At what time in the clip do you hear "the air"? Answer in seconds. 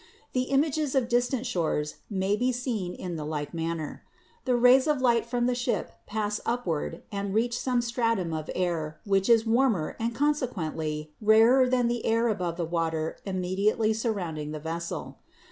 11.87-12.29